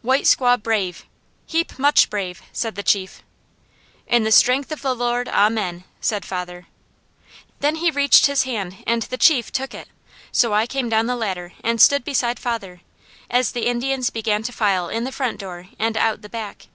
[0.00, 1.04] "'White squaw brave!
[1.44, 3.22] Heap much brave!' said the chief.
[4.06, 5.28] "'In the strength of the Lord.
[5.28, 6.66] Amen!' said father.
[7.60, 9.88] "Then he reached his hand and the chief took it,
[10.32, 12.80] so I came down the ladder and stood beside father,
[13.30, 16.68] as the Indians began to file in the front door and out the back.